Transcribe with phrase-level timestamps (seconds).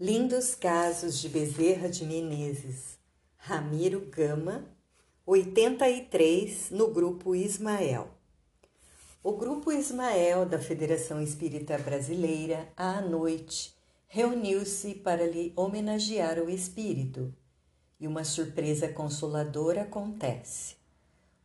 [0.00, 2.96] Lindos casos de Bezerra de Menezes.
[3.36, 4.64] Ramiro Gama,
[5.26, 8.08] 83, no grupo Ismael.
[9.24, 13.74] O grupo Ismael da Federação Espírita Brasileira, à noite,
[14.06, 17.34] reuniu-se para lhe homenagear o espírito.
[17.98, 20.76] E uma surpresa consoladora acontece.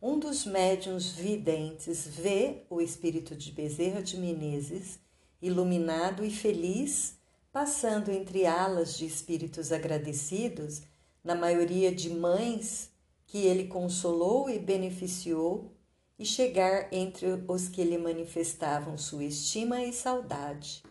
[0.00, 5.00] Um dos médiuns videntes vê o espírito de Bezerra de Menezes,
[5.42, 7.18] iluminado e feliz,
[7.54, 10.82] passando entre alas de espíritos agradecidos,
[11.22, 12.90] na maioria de mães
[13.28, 15.70] que ele consolou e beneficiou,
[16.18, 20.82] e chegar entre os que lhe manifestavam sua estima e saudade.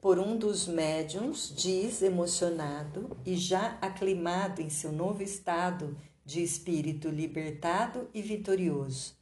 [0.00, 7.08] Por um dos médiums, diz emocionado e já aclimado em seu novo estado de espírito
[7.08, 9.16] libertado e vitorioso.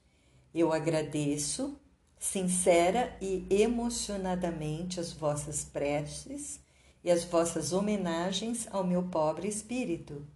[0.54, 1.80] Eu agradeço
[2.20, 6.60] sincera e emocionadamente as vossas preces
[7.02, 10.26] e as vossas homenagens ao meu pobre espírito,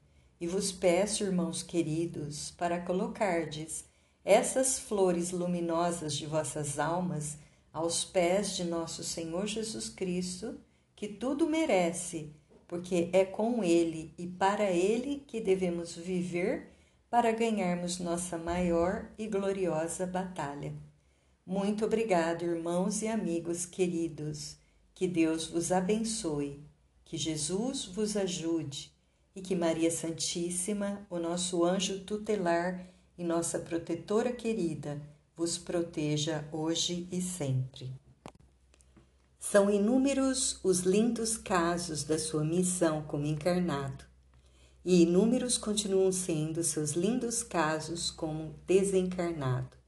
[0.41, 3.84] e vos peço, irmãos queridos, para colocardes
[4.25, 7.36] essas flores luminosas de vossas almas
[7.70, 10.58] aos pés de nosso Senhor Jesus Cristo,
[10.97, 12.33] que tudo merece,
[12.67, 16.70] porque é com Ele e para Ele que devemos viver
[17.11, 20.73] para ganharmos nossa maior e gloriosa batalha.
[21.47, 24.56] Muito obrigado, irmãos e amigos queridos.
[24.95, 26.64] Que Deus vos abençoe,
[27.05, 28.91] que Jesus vos ajude
[29.36, 32.86] e que Maria Santíssima, o nosso anjo tutelar
[33.19, 35.03] e nossa protetora querida,
[35.36, 37.92] vos proteja hoje e sempre.
[39.39, 44.05] São inúmeros os lindos casos da sua missão como encarnado,
[44.83, 49.83] e inúmeros continuam sendo seus lindos casos como desencarnado.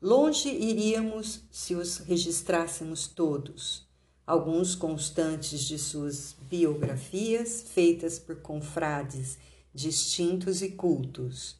[0.00, 3.84] Longe iríamos se os registrássemos todos,
[4.24, 9.36] alguns constantes de suas biografias feitas por confrades
[9.74, 11.56] distintos e cultos.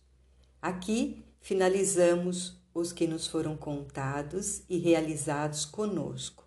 [0.63, 6.45] Aqui finalizamos os que nos foram contados e realizados conosco.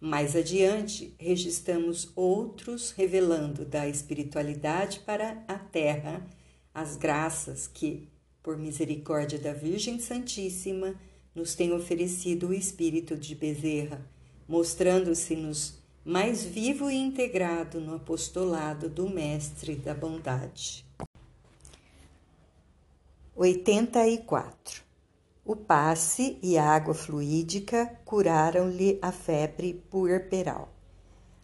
[0.00, 6.26] Mais adiante, registramos outros revelando da espiritualidade para a terra
[6.74, 8.08] as graças que,
[8.42, 10.96] por misericórdia da Virgem Santíssima,
[11.34, 14.04] nos tem oferecido o espírito de Bezerra,
[14.46, 20.84] mostrando-se-nos mais vivo e integrado no apostolado do Mestre da Bondade.
[23.34, 24.82] 84.
[25.44, 30.72] O passe e a água fluídica curaram-lhe a febre puerperal.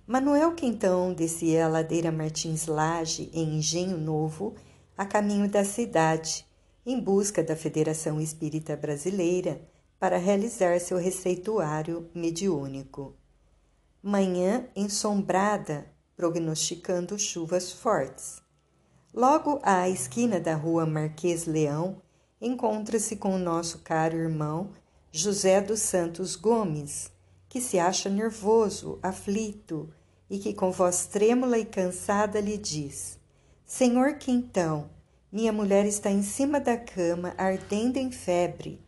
[0.07, 4.55] Manuel Quintão descia a ladeira Martins Lage em Engenho Novo,
[4.97, 6.47] a caminho da cidade,
[6.85, 9.61] em busca da Federação Espírita Brasileira,
[9.99, 13.15] para realizar seu receituário mediúnico.
[14.03, 15.87] Manhã ensombrada,
[16.17, 18.41] prognosticando chuvas fortes.
[19.13, 22.01] Logo à esquina da rua Marquês Leão,
[22.41, 24.71] encontra-se com o nosso caro irmão
[25.11, 27.11] José dos Santos Gomes,
[27.49, 29.93] que se acha nervoso, aflito
[30.31, 33.19] e que com voz trêmula e cansada lhe diz:
[33.65, 34.91] Senhor Quintão,
[35.33, 38.81] minha mulher está em cima da cama, ardendo em febre.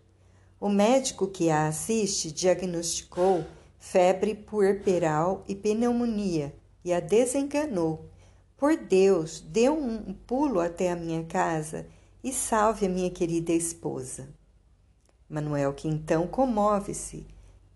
[0.60, 3.46] O médico que a assiste diagnosticou
[3.78, 6.54] febre puerperal e pneumonia
[6.84, 8.10] e a desenganou.
[8.58, 11.86] Por Deus, dê um pulo até a minha casa
[12.22, 14.28] e salve a minha querida esposa.
[15.26, 17.26] Manuel que então comove-se,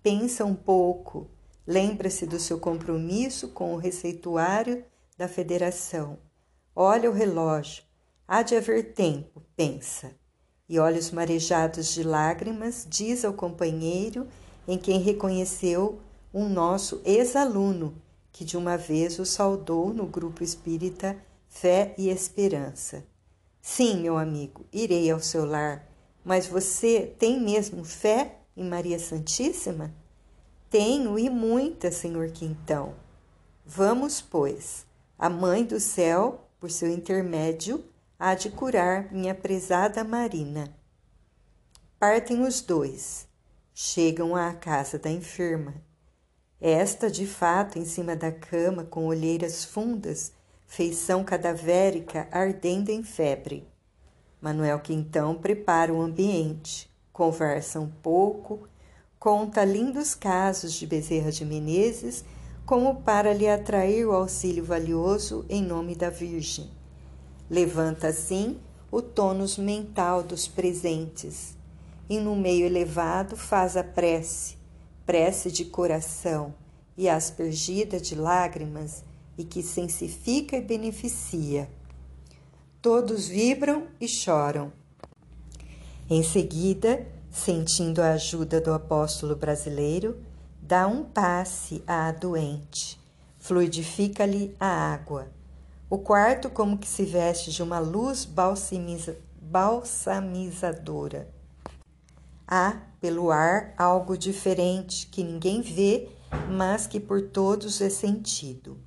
[0.02, 1.30] pensa um pouco,
[1.66, 4.84] lembra-se do seu compromisso com o receituário
[5.16, 6.18] da federação.
[6.76, 7.82] Olha o relógio,
[8.28, 10.22] há de haver tempo, pensa
[10.68, 14.26] e olhos marejados de lágrimas, diz ao companheiro
[14.66, 16.00] em quem reconheceu
[16.32, 17.94] um nosso ex-aluno
[18.34, 21.16] que de uma vez o saudou no grupo espírita
[21.48, 23.04] Fé e Esperança.
[23.62, 25.88] Sim, meu amigo, irei ao seu lar,
[26.24, 29.94] mas você tem mesmo fé em Maria Santíssima?
[30.68, 32.94] Tenho e muita, senhor Quintão.
[33.64, 34.84] Vamos, pois,
[35.16, 37.84] a Mãe do Céu, por seu intermédio,
[38.18, 40.74] há de curar minha prezada Marina.
[41.98, 43.26] Partem os dois,
[43.74, 45.74] chegam à casa da enferma.
[46.60, 50.32] Esta, de fato, em cima da cama, com olheiras fundas,
[50.66, 53.68] feição cadavérica, ardendo em febre.
[54.40, 58.68] Manuel Quintão prepara o ambiente, conversa um pouco,
[59.18, 62.24] conta lindos casos de Bezerra de Menezes,
[62.64, 66.70] como para lhe atrair o auxílio valioso em nome da Virgem.
[67.50, 68.58] Levanta assim
[68.90, 71.56] o tônus mental dos presentes
[72.08, 74.56] e no meio elevado faz a prece,
[75.06, 76.54] prece de coração
[76.96, 79.04] e aspergida de lágrimas,
[79.36, 81.68] e que sensifica e beneficia.
[82.80, 84.72] Todos vibram e choram.
[86.08, 90.16] Em seguida, sentindo a ajuda do apóstolo brasileiro,
[90.62, 93.00] dá um passe à doente,
[93.38, 95.26] fluidifica-lhe a água.
[95.90, 101.28] O quarto, como que se veste de uma luz balsamiza, balsamizadora.
[102.46, 106.08] Há, pelo ar, algo diferente que ninguém vê,
[106.50, 108.78] mas que por todos é sentido.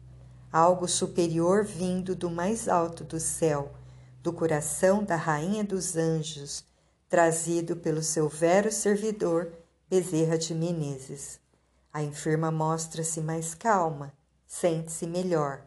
[0.51, 3.71] Algo superior vindo do mais alto do céu,
[4.23, 6.65] do coração da Rainha dos Anjos,
[7.07, 9.51] trazido pelo seu vero servidor
[9.89, 11.39] Bezerra de Menezes.
[11.93, 14.11] A enferma mostra-se mais calma,
[14.45, 15.66] sente-se melhor.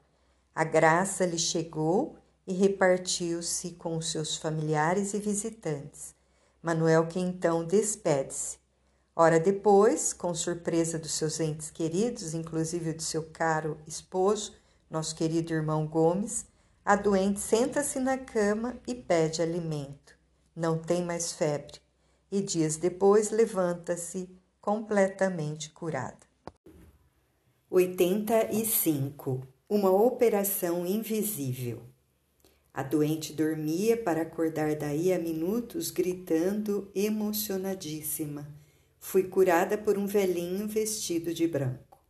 [0.55, 2.17] A graça lhe chegou
[2.47, 6.15] e repartiu-se com os seus familiares e visitantes.
[6.63, 8.59] Manuel que então despede-se.
[9.15, 14.55] Hora depois, com surpresa dos seus entes queridos, inclusive do seu caro esposo,
[14.91, 16.47] nosso querido irmão Gomes,
[16.85, 20.21] a doente senta-se na cama e pede alimento
[20.61, 21.81] não tem mais febre
[22.31, 24.29] e dias depois levanta-se
[24.61, 26.29] completamente curada.
[27.71, 29.47] 85.
[29.71, 31.83] Uma operação invisível.
[32.75, 38.53] A doente dormia para acordar daí a minutos, gritando emocionadíssima.
[38.99, 42.03] Fui curada por um velhinho vestido de branco.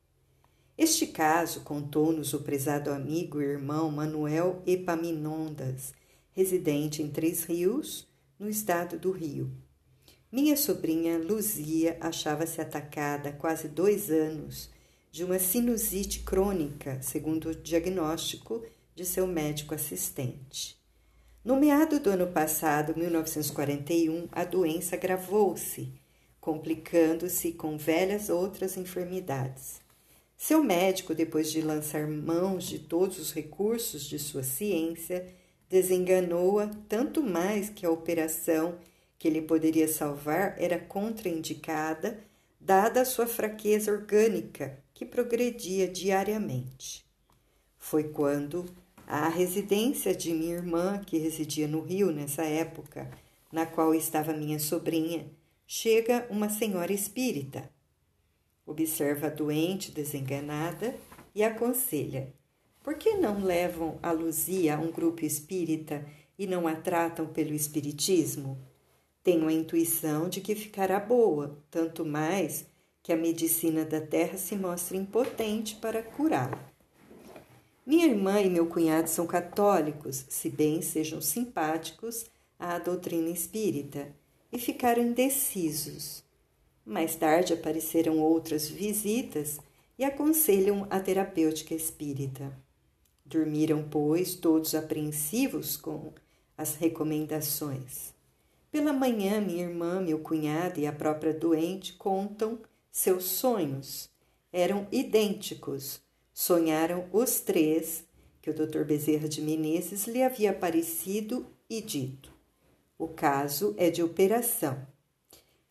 [0.79, 5.93] Este caso contou-nos o prezado amigo e irmão Manuel Epaminondas,
[6.33, 8.09] residente em Três Rios,
[8.39, 9.53] no estado do Rio.
[10.33, 14.71] Minha sobrinha Luzia achava-se atacada há quase dois anos
[15.11, 18.62] de uma sinusite crônica, segundo o diagnóstico
[18.95, 20.79] de seu médico assistente.
[21.45, 25.93] No meado do ano passado, 1941, a doença agravou-se,
[26.41, 29.81] complicando-se com velhas outras enfermidades.
[30.37, 35.27] Seu médico, depois de lançar mãos de todos os recursos de sua ciência,
[35.69, 38.79] desenganou-a tanto mais que a operação
[39.19, 42.19] que lhe poderia salvar era contraindicada,
[42.59, 47.06] dada a sua fraqueza orgânica, que progredia diariamente.
[47.79, 48.67] Foi quando,
[49.06, 53.11] à residência de minha irmã, que residia no Rio nessa época,
[53.50, 55.26] na qual estava minha sobrinha,
[55.67, 57.70] chega uma senhora espírita.
[58.67, 60.94] Observa a doente desenganada
[61.35, 62.35] e aconselha:
[62.85, 66.05] por que não levam a Luzia a um grupo espírita
[66.38, 68.58] e não a tratam pelo espiritismo?
[69.25, 72.67] Tenho a intuição de que ficará boa, tanto mais
[73.11, 76.61] que a medicina da terra se mostra impotente para curá-la.
[77.85, 82.27] Minha irmã e meu cunhado são católicos, se bem sejam simpáticos
[82.57, 84.15] à doutrina espírita,
[84.53, 86.23] e ficaram indecisos.
[86.87, 89.59] Mais tarde apareceram outras visitas
[89.99, 92.57] e aconselham a terapêutica espírita.
[93.27, 96.12] Dormiram, pois, todos apreensivos com
[96.57, 98.15] as recomendações.
[98.71, 102.57] Pela manhã, minha irmã, meu cunhado e a própria doente contam
[102.91, 104.11] seus sonhos.
[104.53, 106.01] Eram idênticos.
[106.33, 108.05] Sonharam os três
[108.41, 108.85] que o Dr.
[108.85, 112.33] Bezerra de Menezes lhe havia aparecido e dito.
[112.99, 114.87] O caso é de operação.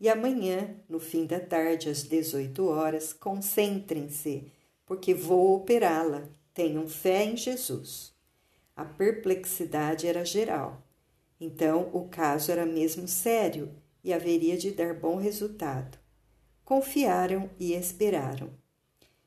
[0.00, 4.50] E amanhã, no fim da tarde, às 18 horas, concentrem-se,
[4.86, 8.12] porque vou operá-la Tenham fé em Jesus.
[8.76, 10.82] A perplexidade era geral.
[11.40, 13.70] Então, o caso era mesmo sério
[14.02, 15.99] e haveria de dar bom resultado.
[16.70, 18.48] Confiaram e esperaram.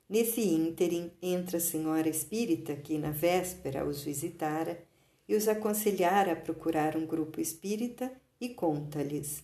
[0.08, 4.82] Nesse ínterim entra a senhora espírita que na véspera os visitara
[5.28, 8.10] e os aconselhara a procurar um grupo espírita
[8.40, 9.44] e conta-lhes.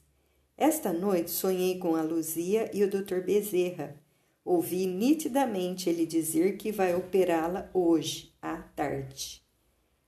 [0.55, 3.19] Esta noite sonhei com a Luzia e o Dr.
[3.19, 3.97] Bezerra,
[4.45, 9.43] Ouvi nitidamente ele dizer que vai operá-la hoje, à tarde.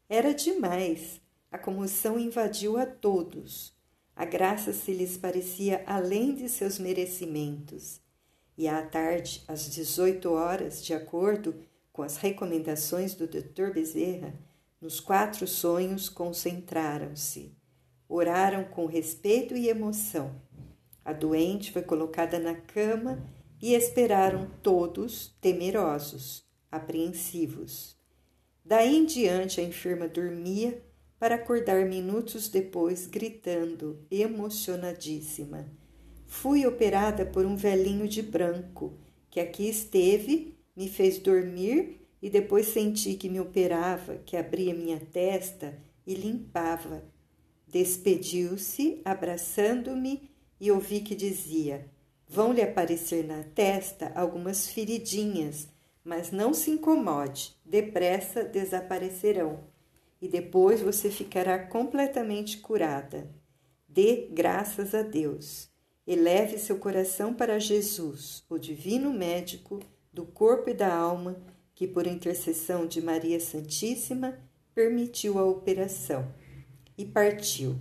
[0.07, 1.19] Era demais.
[1.51, 3.75] A comoção invadiu a todos.
[4.21, 7.99] A graça se lhes parecia além de seus merecimentos.
[8.55, 11.55] E à tarde, às 18 horas, de acordo
[11.91, 13.73] com as recomendações do Dr.
[13.73, 14.31] Bezerra,
[14.79, 17.57] nos quatro sonhos concentraram-se.
[18.07, 20.39] Oraram com respeito e emoção.
[21.03, 23.27] A doente foi colocada na cama
[23.59, 27.97] e esperaram todos temerosos, apreensivos.
[28.63, 30.79] Daí em diante a enferma dormia
[31.21, 35.67] para acordar minutos depois gritando, emocionadíssima.
[36.25, 38.97] Fui operada por um velhinho de branco
[39.29, 44.99] que aqui esteve, me fez dormir e depois senti que me operava, que abria minha
[44.99, 47.03] testa e limpava.
[47.67, 50.27] Despediu-se, abraçando-me,
[50.59, 51.85] e ouvi que dizia:
[52.27, 55.67] Vão lhe aparecer na testa algumas feridinhas,
[56.03, 59.70] mas não se incomode, depressa desaparecerão
[60.21, 63.27] e depois você ficará completamente curada.
[63.87, 65.69] Dê graças a Deus.
[66.05, 69.79] Eleve seu coração para Jesus, o divino médico
[70.13, 71.41] do corpo e da alma,
[71.73, 74.37] que por intercessão de Maria Santíssima
[74.75, 76.31] permitiu a operação.
[76.97, 77.75] E partiu.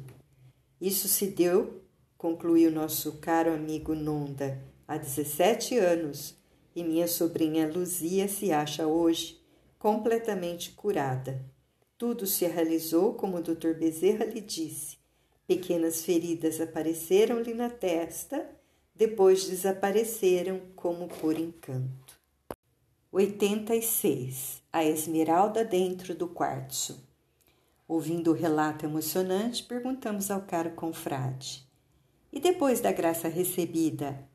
[0.80, 1.82] Isso se deu,
[2.16, 6.36] concluiu nosso caro amigo Nonda, há 17 anos,
[6.74, 9.40] e minha sobrinha Luzia se acha hoje
[9.78, 11.44] completamente curada.
[12.00, 13.74] Tudo se realizou como o Dr.
[13.74, 14.96] Bezerra lhe disse.
[15.46, 18.48] Pequenas feridas apareceram-lhe na testa,
[18.94, 22.18] depois desapareceram como por encanto.
[23.12, 24.62] 86.
[24.72, 27.06] A esmeralda dentro do quartzo.
[27.86, 31.68] Ouvindo o relato emocionante, perguntamos ao caro confrade:
[32.32, 34.26] E depois da graça recebida,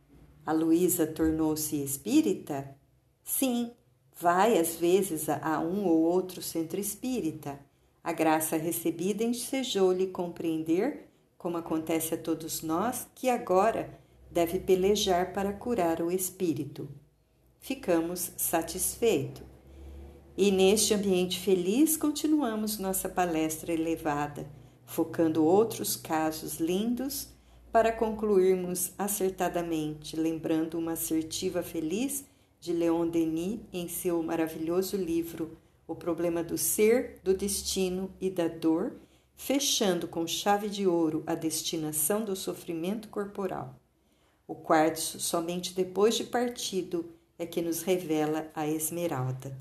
[0.46, 2.78] a Luísa tornou-se espírita?
[3.24, 3.72] Sim,
[4.18, 7.60] Vai, às vezes, a um ou outro centro espírita.
[8.02, 14.00] A graça recebida ensejou-lhe compreender, como acontece a todos nós, que agora
[14.32, 16.88] deve pelejar para curar o espírito.
[17.60, 19.44] Ficamos satisfeitos.
[20.38, 24.46] E neste ambiente feliz continuamos nossa palestra elevada,
[24.86, 27.30] focando outros casos lindos
[27.72, 32.26] para concluirmos acertadamente, lembrando uma assertiva feliz
[32.66, 35.56] de Leon Denis em seu maravilhoso livro
[35.88, 38.94] O Problema do Ser, do Destino e da Dor,
[39.36, 43.80] fechando com chave de ouro a destinação do sofrimento corporal.
[44.48, 47.06] O quartzo, somente depois de partido,
[47.38, 49.56] é que nos revela a esmeralda.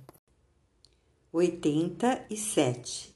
[1.31, 3.15] 87.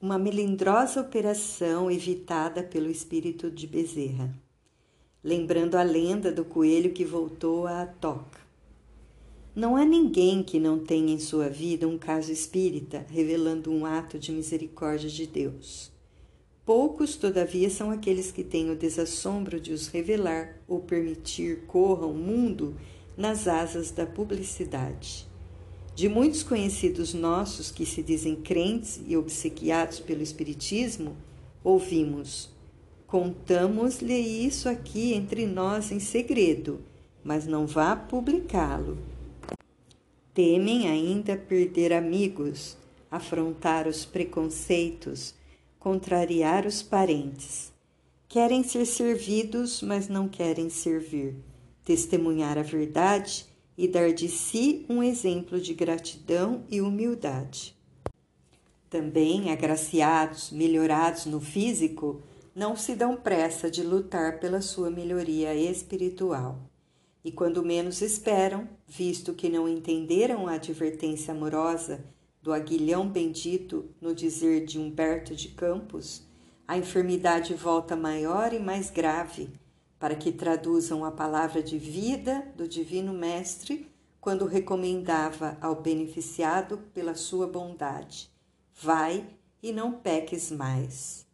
[0.00, 4.32] Uma melindrosa operação evitada pelo espírito de Bezerra.
[5.24, 8.45] Lembrando a lenda do coelho que voltou à toca.
[9.56, 14.18] Não há ninguém que não tenha em sua vida um caso espírita revelando um ato
[14.18, 15.90] de misericórdia de Deus.
[16.62, 22.14] Poucos, todavia, são aqueles que têm o desassombro de os revelar ou permitir corram o
[22.14, 22.76] mundo
[23.16, 25.26] nas asas da publicidade.
[25.94, 31.16] De muitos conhecidos nossos que se dizem crentes e obsequiados pelo Espiritismo,
[31.64, 32.50] ouvimos:
[33.06, 36.80] Contamos-lhe isso aqui entre nós em segredo,
[37.24, 39.15] mas não vá publicá-lo.
[40.36, 42.76] Temem ainda perder amigos,
[43.10, 45.34] afrontar os preconceitos,
[45.78, 47.72] contrariar os parentes.
[48.28, 51.36] Querem ser servidos, mas não querem servir,
[51.86, 53.46] testemunhar a verdade
[53.78, 57.74] e dar de si um exemplo de gratidão e humildade.
[58.90, 62.20] Também agraciados, melhorados no físico,
[62.54, 66.60] não se dão pressa de lutar pela sua melhoria espiritual
[67.26, 72.04] e quando menos esperam, visto que não entenderam a advertência amorosa
[72.40, 76.22] do aguilhão bendito no dizer de Humberto de Campos,
[76.68, 79.50] a enfermidade volta maior e mais grave,
[79.98, 83.90] para que traduzam a palavra de vida do Divino Mestre
[84.20, 88.30] quando recomendava ao beneficiado pela sua bondade:
[88.80, 89.26] Vai
[89.60, 91.26] e não peques mais.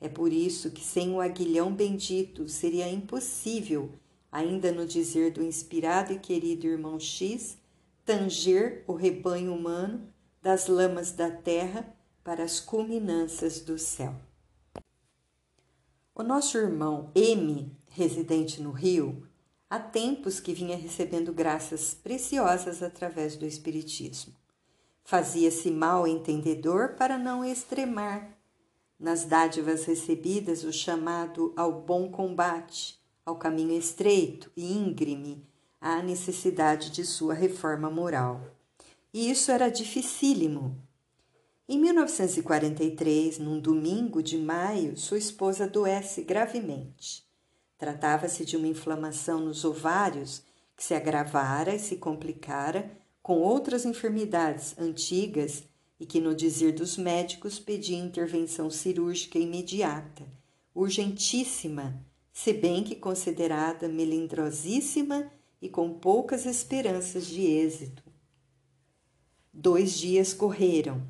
[0.00, 3.90] É por isso que sem o aguilhão bendito seria impossível
[4.32, 7.58] ainda no dizer do inspirado e querido irmão X,
[8.02, 10.08] tanger o rebanho humano
[10.40, 14.14] das lamas da terra para as culminâncias do céu.
[16.14, 19.26] O nosso irmão M, residente no Rio,
[19.68, 24.34] há tempos que vinha recebendo graças preciosas através do Espiritismo.
[25.04, 28.38] Fazia-se mal entendedor para não extremar
[28.98, 35.46] nas dádivas recebidas o chamado ao bom combate, ao caminho estreito e íngreme
[35.80, 38.40] à necessidade de sua reforma moral.
[39.12, 40.76] E isso era dificílimo.
[41.68, 47.24] Em 1943, num domingo de maio, sua esposa adoece gravemente.
[47.78, 50.42] Tratava-se de uma inflamação nos ovários
[50.76, 52.90] que se agravara e se complicara
[53.22, 55.64] com outras enfermidades antigas
[55.98, 60.24] e que, no dizer dos médicos, pedia intervenção cirúrgica imediata,
[60.74, 61.94] urgentíssima,
[62.32, 68.02] se bem que considerada melindrosíssima e com poucas esperanças de êxito.
[69.52, 71.06] Dois dias correram,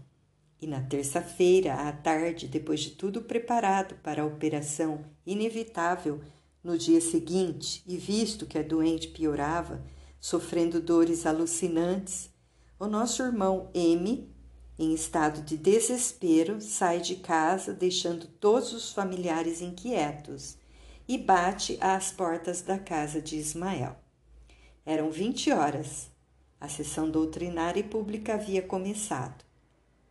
[0.60, 6.20] e na terça-feira, à tarde, depois de tudo preparado para a operação inevitável
[6.62, 9.84] no dia seguinte, e visto que a doente piorava,
[10.20, 12.30] sofrendo dores alucinantes,
[12.78, 14.28] o nosso irmão M,
[14.78, 20.56] em estado de desespero, sai de casa, deixando todos os familiares inquietos
[21.08, 23.96] e bate às portas da casa de Ismael.
[24.84, 26.10] Eram vinte horas.
[26.60, 29.44] A sessão doutrinária e pública havia começado.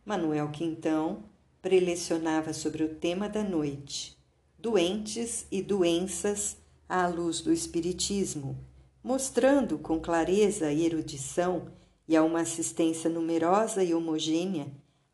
[0.04, 1.24] Manuel Quintão
[1.60, 4.18] prelecionava sobre o tema da noite:
[4.58, 6.56] doentes e doenças
[6.88, 8.58] à luz do Espiritismo,
[9.02, 11.68] mostrando com clareza e erudição
[12.06, 14.66] e a uma assistência numerosa e homogênea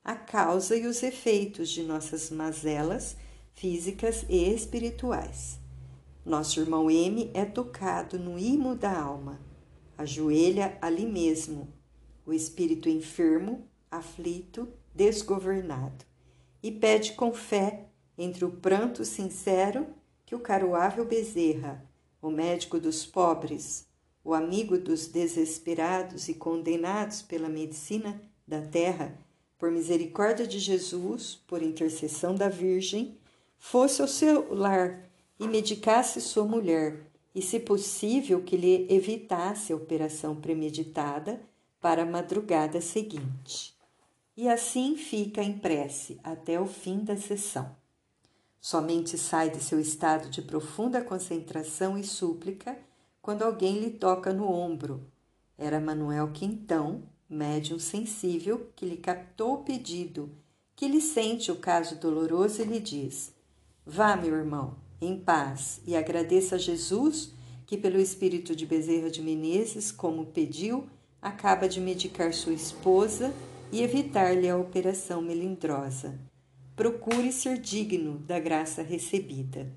[0.09, 3.15] a causa e os efeitos de nossas mazelas
[3.53, 5.59] físicas e espirituais.
[6.29, 9.41] Nosso irmão M é tocado no imo da alma,
[9.97, 11.73] ajoelha ali mesmo,
[12.27, 16.05] o espírito enfermo, aflito, desgovernado,
[16.63, 17.87] e pede com fé,
[18.19, 19.87] entre o pranto sincero,
[20.27, 21.83] que o caruável Bezerra,
[22.21, 23.87] o médico dos pobres,
[24.23, 29.17] o amigo dos desesperados e condenados pela medicina da terra,
[29.59, 33.17] por misericórdia de Jesus, por intercessão da Virgem,
[33.57, 35.08] fosse ao seu lar
[35.39, 41.41] e medicasse sua mulher, e, se possível, que lhe evitasse a operação premeditada
[41.81, 43.77] para a madrugada seguinte.
[44.37, 47.77] E assim fica em prece até o fim da sessão.
[48.61, 52.77] Somente sai de seu estado de profunda concentração e súplica
[53.23, 55.07] quando alguém lhe toca no ombro.
[55.57, 60.31] Era Manuel Quintão, médium sensível que lhe captou o pedido,
[60.75, 63.33] que lhe sente o caso doloroso e lhe diz:
[63.85, 67.33] Vá, meu irmão, em paz, e agradeça a Jesus
[67.67, 70.87] que, pelo espírito de Bezerra de Menezes, como pediu,
[71.21, 73.33] acaba de medicar sua esposa
[73.71, 76.19] e evitar-lhe a operação melindrosa.
[76.75, 79.71] Procure ser digno da graça recebida.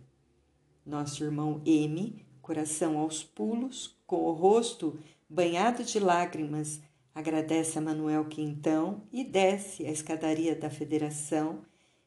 [0.86, 5.00] Nosso irmão M, coração aos pulos, com o rosto
[5.30, 6.82] banhado de lágrimas,
[7.14, 11.60] Agradece a Manuel Quintão e desce a escadaria da federação,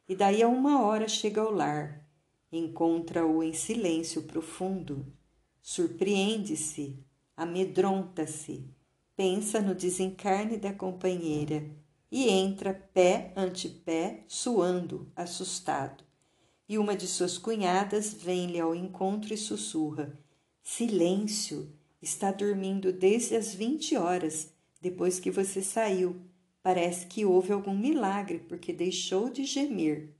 [0.09, 2.03] e daí a uma hora chega ao lar.
[2.51, 5.05] Encontra-o em silêncio profundo.
[5.61, 6.99] Surpreende-se,
[7.35, 8.63] amedronta-se,
[9.15, 11.69] pensa no desencarne da companheira
[12.11, 16.03] e entra pé ante pé, suando, assustado.
[16.67, 20.17] E uma de suas cunhadas vem-lhe ao encontro e sussurra:
[20.63, 21.71] Silêncio!
[22.01, 26.21] Está dormindo desde as vinte horas depois que você saiu.
[26.61, 30.14] Parece que houve algum milagre, porque deixou de gemer.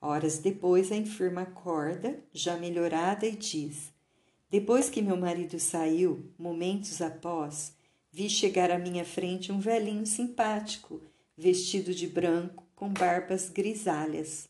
[0.00, 3.92] Horas depois, a enferma acorda, já melhorada, e diz:
[4.48, 7.74] Depois que meu marido saiu, momentos após,
[8.10, 11.02] vi chegar à minha frente um velhinho simpático,
[11.36, 14.48] vestido de branco, com barbas grisalhas.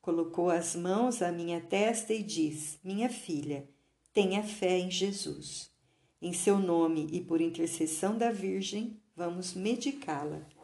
[0.00, 3.68] Colocou as mãos à minha testa e diz: Minha filha,
[4.14, 5.70] tenha fé em Jesus.
[6.22, 10.55] Em seu nome e por intercessão da Virgem, vamos medicá-la.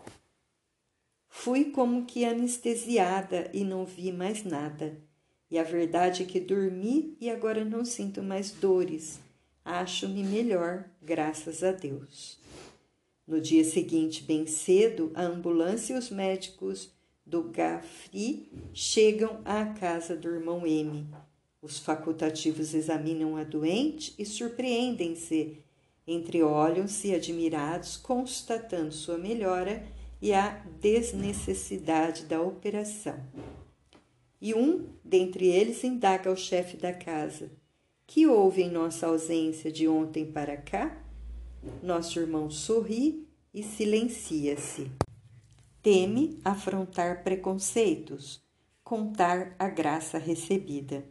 [1.34, 4.96] Fui como que anestesiada e não vi mais nada.
[5.50, 9.18] E a verdade é que dormi e agora não sinto mais dores.
[9.64, 12.38] Acho-me melhor, graças a Deus.
[13.26, 16.92] No dia seguinte, bem cedo, a ambulância e os médicos
[17.24, 21.06] do Gafri chegam à casa do irmão M
[21.62, 25.58] os facultativos examinam a doente e surpreendem-se,
[26.04, 29.86] entreolham-se admirados, constatando sua melhora
[30.22, 33.18] e a desnecessidade da operação.
[34.40, 37.50] E um dentre eles indaga ao chefe da casa:
[38.06, 40.96] Que houve em nossa ausência de ontem para cá?
[41.82, 44.90] Nosso irmão sorri e silencia-se.
[45.82, 48.40] Teme afrontar preconceitos,
[48.84, 51.04] contar a graça recebida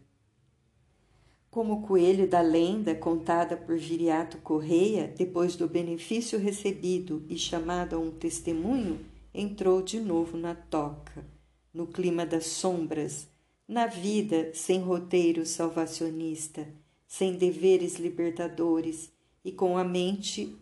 [1.51, 7.97] como o coelho da lenda contada por Viriato Correia, depois do benefício recebido e chamado
[7.97, 11.25] a um testemunho, entrou de novo na toca,
[11.73, 13.27] no clima das sombras,
[13.67, 16.65] na vida sem roteiro salvacionista,
[17.05, 19.11] sem deveres libertadores
[19.43, 20.55] e com a mente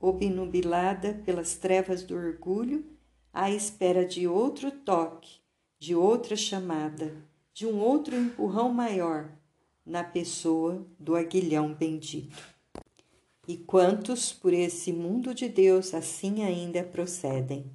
[0.00, 2.84] obnubilada pelas trevas do orgulho,
[3.32, 5.40] à espera de outro toque,
[5.76, 7.12] de outra chamada,
[7.52, 9.28] de um outro empurrão maior
[9.86, 12.36] na pessoa do aguilhão bendito.
[13.46, 17.70] E quantos por esse mundo de Deus assim ainda procedem?